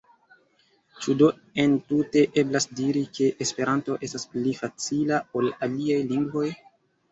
[1.03, 1.27] Ĉu do
[1.63, 6.51] entute eblas diri, ke Esperanto estas pli facila ol aliaj lingvoj?